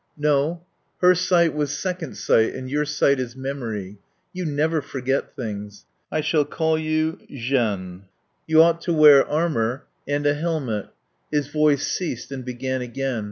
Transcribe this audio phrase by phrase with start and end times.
[0.17, 0.63] "No.
[1.01, 3.99] Her sight was second sight; and your sight is memory.
[4.33, 5.85] You never forget things....
[6.11, 8.05] I shall call you Jeanne.
[8.47, 10.87] You ought to wear armour and a helmet."
[11.31, 13.19] His voice ceased and began again.